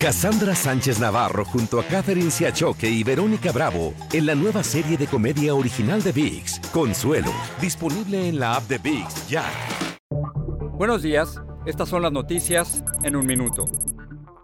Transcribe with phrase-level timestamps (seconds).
[0.00, 5.08] Cassandra Sánchez Navarro junto a Catherine Siachoque y Verónica Bravo en la nueva serie de
[5.08, 9.44] comedia original de VIX, Consuelo, disponible en la app de VIX ya.
[10.74, 13.64] Buenos días, estas son las noticias en un minuto.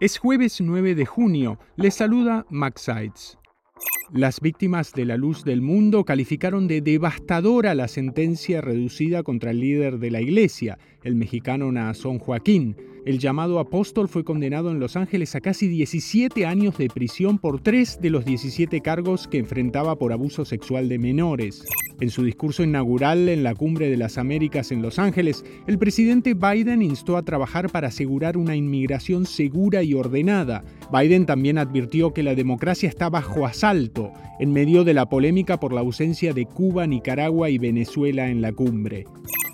[0.01, 3.37] Es jueves 9 de junio, les saluda Max Sides.
[4.13, 9.59] Las víctimas de la luz del mundo calificaron de devastadora la sentencia reducida contra el
[9.59, 12.75] líder de la iglesia, el mexicano Naasón Joaquín.
[13.05, 17.61] El llamado apóstol fue condenado en Los Ángeles a casi 17 años de prisión por
[17.61, 21.65] tres de los 17 cargos que enfrentaba por abuso sexual de menores.
[22.01, 26.33] En su discurso inaugural en la Cumbre de las Américas en Los Ángeles, el presidente
[26.33, 30.65] Biden instó a trabajar para asegurar una inmigración segura y ordenada.
[30.91, 33.94] Biden también advirtió que la democracia está bajo asalto
[34.39, 38.51] en medio de la polémica por la ausencia de Cuba, Nicaragua y Venezuela en la
[38.51, 39.05] cumbre.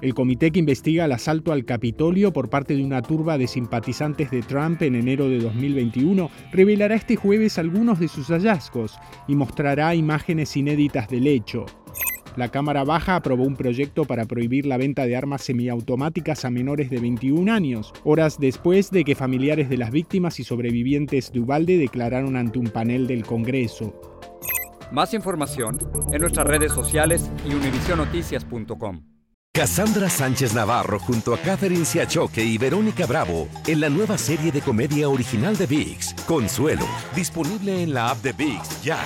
[0.01, 4.31] El comité que investiga el asalto al Capitolio por parte de una turba de simpatizantes
[4.31, 9.93] de Trump en enero de 2021 revelará este jueves algunos de sus hallazgos y mostrará
[9.93, 11.65] imágenes inéditas del hecho.
[12.37, 16.89] La Cámara Baja aprobó un proyecto para prohibir la venta de armas semiautomáticas a menores
[16.89, 21.77] de 21 años, horas después de que familiares de las víctimas y sobrevivientes de Ubalde
[21.77, 24.10] declararon ante un panel del Congreso.
[24.91, 25.77] Más información
[26.11, 29.03] en nuestras redes sociales y univisionoticias.com.
[29.53, 34.61] Cassandra Sánchez Navarro junto a Catherine Siachoque y Verónica Bravo en la nueva serie de
[34.61, 38.97] comedia original de VIX, Consuelo, disponible en la app de VIX ya.